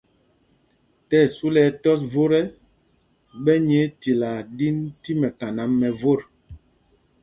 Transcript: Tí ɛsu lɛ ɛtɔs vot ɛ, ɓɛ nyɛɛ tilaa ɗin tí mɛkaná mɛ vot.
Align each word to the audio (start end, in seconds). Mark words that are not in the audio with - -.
Tí 1.07 1.15
ɛsu 1.25 1.45
lɛ 1.55 1.61
ɛtɔs 1.69 2.01
vot 2.11 2.31
ɛ, 2.41 2.41
ɓɛ 3.43 3.53
nyɛɛ 3.67 3.85
tilaa 4.01 4.39
ɗin 4.57 4.77
tí 5.01 5.11
mɛkaná 5.21 5.63
mɛ 5.79 5.87
vot. 6.01 6.21